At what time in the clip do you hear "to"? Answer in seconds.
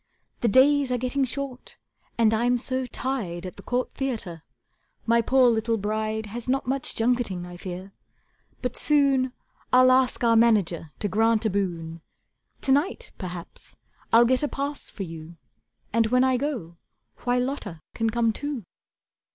11.01-11.07, 12.61-12.71